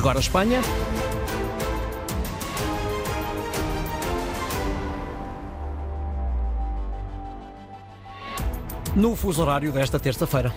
Agora 0.00 0.18
Espanha. 0.18 0.62
No 8.96 9.14
fuso 9.14 9.42
horário 9.42 9.70
desta 9.70 10.00
terça-feira. 10.00 10.54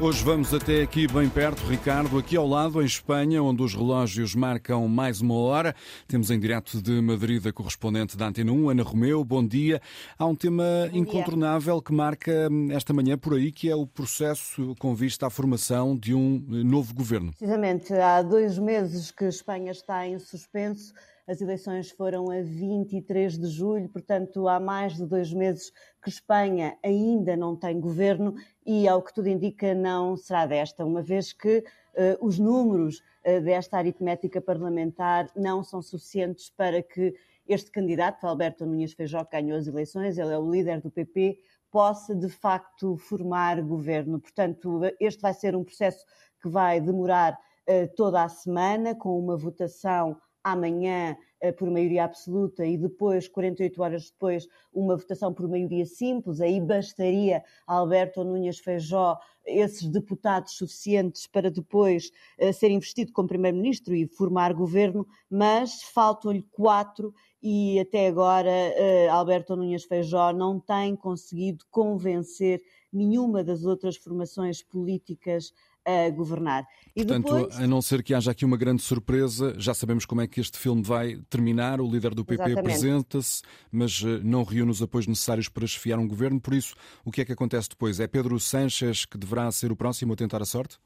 Hoje 0.00 0.24
vamos 0.24 0.52
até 0.52 0.82
aqui 0.82 1.06
bem 1.06 1.28
perto, 1.28 1.64
Ricardo, 1.66 2.18
aqui 2.18 2.36
ao 2.36 2.48
lado, 2.48 2.82
em 2.82 2.84
Espanha, 2.84 3.40
onde 3.40 3.62
os 3.62 3.74
relógios 3.74 4.34
marcam 4.34 4.88
mais 4.88 5.20
uma 5.20 5.36
hora. 5.36 5.74
Temos 6.08 6.32
em 6.32 6.38
direto 6.38 6.82
de 6.82 7.00
Madrid 7.00 7.46
a 7.46 7.52
correspondente 7.52 8.16
da 8.16 8.26
Antena 8.26 8.50
1, 8.50 8.70
Ana 8.70 8.82
Romeu. 8.82 9.24
Bom 9.24 9.46
dia. 9.46 9.80
Há 10.18 10.26
um 10.26 10.34
tema 10.34 10.64
incontornável 10.92 11.80
que 11.80 11.92
marca 11.92 12.48
hum, 12.50 12.72
esta 12.72 12.92
manhã 12.92 13.16
por 13.16 13.34
aí, 13.34 13.52
que 13.52 13.70
é 13.70 13.76
o 13.76 13.86
processo 13.86 14.74
com 14.80 14.96
vista 14.96 15.28
à 15.28 15.30
formação 15.30 15.96
de 15.96 16.12
um 16.12 16.44
novo 16.48 16.92
governo. 16.92 17.32
Precisamente, 17.32 17.94
há 17.94 18.20
dois 18.20 18.58
meses 18.58 19.12
que 19.12 19.26
Espanha 19.26 19.70
está 19.70 20.06
em 20.06 20.18
suspenso 20.18 20.92
as 21.26 21.40
eleições 21.40 21.90
foram 21.90 22.30
a 22.30 22.42
23 22.42 23.38
de 23.38 23.46
julho, 23.46 23.88
portanto, 23.88 24.46
há 24.46 24.60
mais 24.60 24.96
de 24.96 25.06
dois 25.06 25.32
meses 25.32 25.72
que 26.02 26.10
Espanha 26.10 26.76
ainda 26.84 27.34
não 27.34 27.56
tem 27.56 27.80
governo 27.80 28.34
e, 28.64 28.86
ao 28.86 29.02
que 29.02 29.14
tudo 29.14 29.28
indica, 29.28 29.74
não 29.74 30.16
será 30.16 30.44
desta, 30.44 30.84
uma 30.84 31.00
vez 31.00 31.32
que 31.32 31.58
uh, 31.58 32.26
os 32.26 32.38
números 32.38 33.02
uh, 33.26 33.40
desta 33.42 33.78
aritmética 33.78 34.40
parlamentar 34.40 35.30
não 35.34 35.64
são 35.64 35.80
suficientes 35.80 36.50
para 36.50 36.82
que 36.82 37.14
este 37.48 37.70
candidato, 37.70 38.26
Alberto 38.26 38.66
Núñez 38.66 38.92
Feijó, 38.92 39.24
que 39.24 39.40
ganhou 39.40 39.58
as 39.58 39.66
eleições, 39.66 40.18
ele 40.18 40.32
é 40.32 40.38
o 40.38 40.50
líder 40.50 40.80
do 40.82 40.90
PP, 40.90 41.38
possa 41.70 42.14
de 42.14 42.28
facto 42.28 42.96
formar 42.96 43.62
governo. 43.62 44.20
Portanto, 44.20 44.80
este 45.00 45.22
vai 45.22 45.32
ser 45.32 45.56
um 45.56 45.64
processo 45.64 46.04
que 46.40 46.48
vai 46.50 46.82
demorar 46.82 47.32
uh, 47.32 47.94
toda 47.96 48.22
a 48.22 48.28
semana, 48.28 48.94
com 48.94 49.18
uma 49.18 49.38
votação 49.38 50.18
amanhã 50.44 51.16
por 51.52 51.70
maioria 51.70 52.04
absoluta 52.04 52.64
e 52.64 52.76
depois, 52.76 53.28
48 53.28 53.82
horas 53.82 54.10
depois, 54.10 54.46
uma 54.72 54.96
votação 54.96 55.32
por 55.32 55.48
maioria 55.48 55.86
simples, 55.86 56.40
aí 56.40 56.60
bastaria 56.60 57.42
a 57.66 57.74
Alberto 57.74 58.24
Núñez 58.24 58.58
Feijó 58.58 59.18
esses 59.46 59.88
deputados 59.88 60.56
suficientes 60.56 61.26
para 61.26 61.50
depois 61.50 62.10
uh, 62.40 62.52
ser 62.52 62.70
investido 62.70 63.12
como 63.12 63.28
primeiro-ministro 63.28 63.94
e 63.94 64.06
formar 64.06 64.54
governo, 64.54 65.06
mas 65.30 65.82
faltam-lhe 65.82 66.42
quatro 66.50 67.14
e 67.42 67.78
até 67.78 68.06
agora 68.06 68.50
uh, 68.50 69.10
Alberto 69.10 69.54
Núñez 69.54 69.84
Feijó 69.84 70.32
não 70.32 70.58
tem 70.58 70.96
conseguido 70.96 71.64
convencer 71.70 72.62
nenhuma 72.92 73.44
das 73.44 73.64
outras 73.64 73.96
formações 73.96 74.62
políticas 74.62 75.52
a 75.84 76.08
governar. 76.10 76.66
E 76.96 77.04
Portanto, 77.04 77.34
depois... 77.34 77.60
a 77.60 77.66
não 77.66 77.82
ser 77.82 78.02
que 78.02 78.14
haja 78.14 78.30
aqui 78.30 78.44
uma 78.44 78.56
grande 78.56 78.82
surpresa, 78.82 79.54
já 79.58 79.74
sabemos 79.74 80.06
como 80.06 80.22
é 80.22 80.26
que 80.26 80.40
este 80.40 80.58
filme 80.58 80.82
vai 80.82 81.16
terminar, 81.34 81.80
o 81.80 81.90
líder 81.90 82.14
do 82.14 82.24
PP 82.24 82.58
apresenta-se, 82.58 83.42
mas 83.70 84.02
eh, 84.04 84.20
não 84.22 84.44
reúne 84.44 84.70
os 84.70 84.80
apoios 84.80 85.06
necessários 85.06 85.48
para 85.48 85.64
esfiar 85.64 85.98
um 85.98 86.06
governo, 86.06 86.40
por 86.40 86.54
isso, 86.54 86.74
o 87.04 87.10
que 87.10 87.20
é 87.20 87.24
que 87.24 87.32
acontece 87.32 87.68
depois? 87.68 87.98
É 87.98 88.06
Pedro 88.06 88.38
Sánchez 88.38 89.04
que 89.04 89.18
deverá 89.18 89.50
ser 89.50 89.72
o 89.72 89.76
próximo 89.76 90.12
a 90.12 90.16
tentar 90.16 90.40
a 90.40 90.44
sorte? 90.44 90.78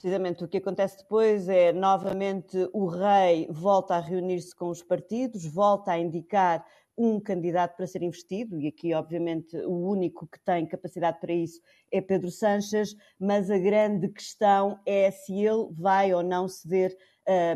Precisamente 0.00 0.44
o 0.44 0.48
que 0.48 0.58
acontece 0.58 0.98
depois 0.98 1.48
é, 1.48 1.72
novamente, 1.72 2.56
o 2.72 2.86
rei 2.86 3.46
volta 3.50 3.96
a 3.96 4.00
reunir-se 4.00 4.54
com 4.54 4.70
os 4.70 4.82
partidos, 4.82 5.44
volta 5.44 5.92
a 5.92 5.98
indicar 5.98 6.64
um 7.02 7.18
candidato 7.18 7.76
para 7.76 7.86
ser 7.86 8.02
investido, 8.02 8.60
e 8.60 8.68
aqui, 8.68 8.92
obviamente, 8.92 9.56
o 9.56 9.88
único 9.88 10.26
que 10.26 10.38
tem 10.40 10.66
capacidade 10.66 11.18
para 11.18 11.32
isso 11.32 11.58
é 11.90 11.98
Pedro 12.00 12.30
Sanches, 12.30 12.94
mas 13.18 13.50
a 13.50 13.56
grande 13.56 14.08
questão 14.08 14.78
é 14.84 15.10
se 15.10 15.32
ele 15.32 15.68
vai 15.72 16.12
ou 16.12 16.22
não 16.22 16.46
ceder 16.46 16.94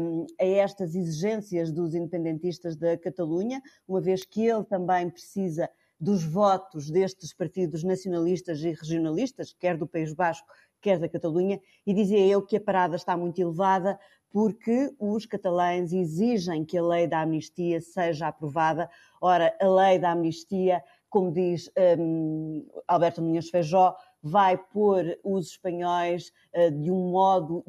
um, 0.00 0.26
a 0.40 0.44
estas 0.44 0.94
exigências 0.94 1.70
dos 1.70 1.94
independentistas 1.94 2.74
da 2.74 2.96
Catalunha, 2.96 3.60
uma 3.86 4.00
vez 4.00 4.24
que 4.24 4.46
ele 4.46 4.64
também 4.64 5.10
precisa 5.10 5.68
dos 6.00 6.24
votos 6.24 6.90
destes 6.90 7.34
partidos 7.34 7.84
nacionalistas 7.84 8.60
e 8.60 8.70
regionalistas, 8.70 9.52
quer 9.52 9.76
do 9.76 9.86
País 9.86 10.14
Basco, 10.14 10.46
quer 10.80 10.98
da 10.98 11.08
Catalunha, 11.08 11.60
e 11.86 11.92
dizia 11.92 12.26
eu 12.26 12.42
que 12.42 12.56
a 12.56 12.60
parada 12.60 12.96
está 12.96 13.16
muito 13.16 13.40
elevada 13.40 13.98
porque 14.34 14.92
os 14.98 15.26
catalães 15.26 15.92
exigem 15.92 16.64
que 16.64 16.76
a 16.76 16.82
lei 16.82 17.06
da 17.06 17.22
amnistia 17.22 17.80
seja 17.80 18.26
aprovada. 18.26 18.90
Ora, 19.20 19.56
a 19.60 19.68
lei 19.68 19.96
da 19.96 20.10
amnistia, 20.10 20.82
como 21.08 21.30
diz 21.30 21.70
um, 21.96 22.66
Alberto 22.88 23.22
Núñez 23.22 23.48
Feijó, 23.48 23.94
vai 24.20 24.58
pôr 24.58 25.16
os 25.22 25.50
espanhóis 25.50 26.32
uh, 26.52 26.68
de 26.68 26.90
um 26.90 27.12
modo 27.12 27.64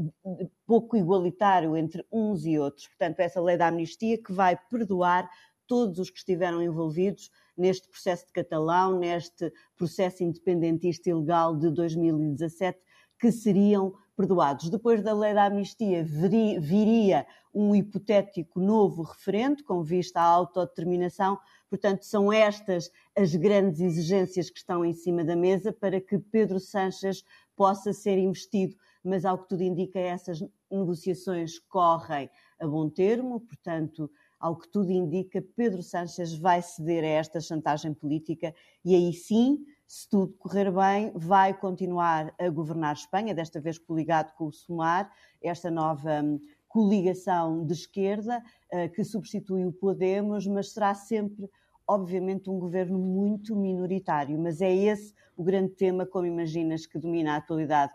pouco 0.66 0.98
igualitário 0.98 1.78
entre 1.78 2.04
uns 2.12 2.48
e 2.48 2.58
outros. 2.58 2.88
Portanto, 2.88 3.20
essa 3.20 3.40
lei 3.40 3.58
da 3.58 3.68
amnistia 3.68 4.18
que 4.18 4.34
vai 4.34 4.58
perdoar 4.72 5.30
todos 5.68 6.00
os 6.00 6.10
que 6.10 6.18
estiveram 6.18 6.64
envolvidos 6.64 7.30
neste 7.56 7.88
processo 7.88 8.26
de 8.26 8.34
Catalão, 8.34 8.98
neste 8.98 9.54
processo 9.78 10.24
independentista 10.24 11.12
ilegal 11.12 11.56
de 11.56 11.70
2017, 11.70 12.80
que 13.20 13.32
seriam 13.32 13.94
perdoados. 14.16 14.70
Depois 14.70 15.02
da 15.04 15.14
lei 15.14 15.34
da 15.34 15.46
amnistia 15.46 16.04
viria 16.04 17.26
um 17.54 17.76
hipotético 17.76 18.60
novo 18.60 19.04
referendo 19.04 19.64
com 19.64 19.84
vista 19.84 20.20
à 20.20 20.24
autodeterminação. 20.24 21.40
Portanto, 21.70 22.04
são 22.04 22.32
estas 22.32 22.92
as 23.16 23.36
grandes 23.36 23.82
exigências 23.82 24.50
que 24.50 24.60
estão 24.60 24.84
em 24.86 24.94
cima 24.94 25.24
da 25.24 25.36
mesa 25.36 25.72
para 25.72 26.00
que 26.00 26.18
Pedro 26.18 26.60
Sanches 26.60 27.24
possa 27.56 27.94
ser 27.94 28.18
investido. 28.18 28.76
Mas, 29.04 29.24
ao 29.24 29.38
que 29.38 29.50
tudo 29.50 29.62
indica, 29.62 30.00
essas 30.00 30.44
negociações 30.72 31.60
correm 31.60 32.30
a 32.60 32.68
bom 32.68 32.90
termo, 32.90 33.40
portanto, 33.40 34.10
ao 34.40 34.56
que 34.56 34.68
tudo 34.68 34.92
indica, 34.92 35.44
Pedro 35.56 35.82
Sanches 35.82 36.36
vai 36.38 36.62
ceder 36.62 37.04
a 37.04 37.08
esta 37.08 37.40
chantagem 37.40 37.94
política 37.94 38.54
e 38.84 38.94
aí 38.94 39.14
sim 39.14 39.66
se 39.88 40.10
tudo 40.10 40.34
correr 40.34 40.72
bem, 40.72 41.12
vai 41.16 41.54
continuar 41.54 42.34
a 42.40 42.50
governar 42.50 42.96
Espanha, 42.96 43.36
desta 43.36 43.60
vez 43.60 43.78
coligado 43.78 44.34
com 44.36 44.48
o 44.48 44.52
SUMAR, 44.52 45.12
esta 45.42 45.70
nova 45.70 46.22
hum, 46.24 46.40
coligação 46.68 47.66
de 47.66 47.74
esquerda 47.74 48.44
uh, 48.74 48.90
que 48.94 49.04
substitui 49.04 49.66
o 49.66 49.72
Podemos, 49.72 50.48
mas 50.48 50.74
será 50.74 50.94
sempre, 50.94 51.50
obviamente, 51.88 52.50
um 52.50 52.60
governo 52.60 52.98
muito 52.98 53.56
minoritário. 53.56 54.38
Mas 54.40 54.60
é 54.60 54.74
esse 54.74 55.14
o 55.38 55.44
grande 55.44 55.74
tema, 55.74 56.06
como 56.06 56.26
imaginas, 56.26 56.86
que 56.86 56.98
domina 56.98 57.34
a 57.34 57.38
atualidade 57.38 57.94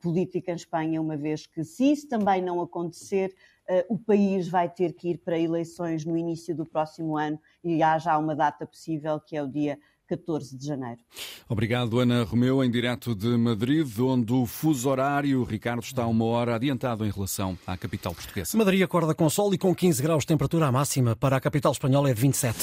política 0.00 0.52
em 0.52 0.56
Espanha, 0.56 1.00
uma 1.00 1.16
vez 1.16 1.46
que, 1.46 1.64
se 1.64 1.92
isso 1.92 2.08
também 2.08 2.42
não 2.42 2.60
acontecer, 2.60 3.34
uh, 3.68 3.94
o 3.94 3.98
país 3.98 4.48
vai 4.48 4.68
ter 4.68 4.92
que 4.92 5.10
ir 5.10 5.18
para 5.18 5.38
eleições 5.38 6.04
no 6.04 6.16
início 6.16 6.54
do 6.54 6.64
próximo 6.64 7.16
ano 7.16 7.40
e 7.62 7.82
há 7.82 7.98
já 7.98 8.16
uma 8.18 8.34
data 8.34 8.66
possível, 8.66 9.20
que 9.20 9.36
é 9.36 9.42
o 9.42 9.48
dia 9.48 9.78
14 10.06 10.56
de 10.56 10.66
janeiro. 10.66 11.00
Obrigado, 11.48 11.98
Ana 11.98 12.22
Romeu, 12.22 12.62
em 12.62 12.70
direto 12.70 13.14
de 13.14 13.28
Madrid, 13.36 13.86
onde 13.98 14.32
o 14.32 14.46
fuso 14.46 14.88
horário, 14.88 15.42
Ricardo, 15.42 15.82
está 15.82 16.06
uma 16.06 16.24
hora 16.24 16.54
adiantado 16.54 17.04
em 17.04 17.10
relação 17.10 17.58
à 17.66 17.76
capital 17.76 18.14
portuguesa. 18.14 18.56
Madrid 18.56 18.82
acorda 18.82 19.14
com 19.14 19.28
sol 19.28 19.52
e 19.52 19.58
com 19.58 19.74
15 19.74 20.02
graus 20.02 20.22
de 20.22 20.28
temperatura 20.28 20.70
máxima 20.70 21.16
para 21.16 21.36
a 21.36 21.40
capital 21.40 21.72
espanhola 21.72 22.10
é 22.10 22.14
de 22.14 22.20
27. 22.20 22.56